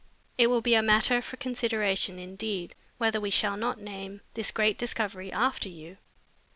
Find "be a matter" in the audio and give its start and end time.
0.61-1.21